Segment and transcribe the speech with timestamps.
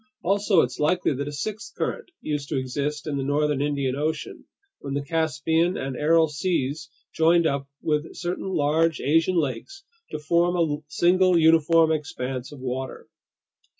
[0.23, 4.45] Also it's likely that a sixth current used to exist in the northern Indian Ocean,
[4.79, 10.55] when the Caspian and Aral Seas joined up with certain large Asian lakes to form
[10.55, 13.05] a single uniform expanse of water.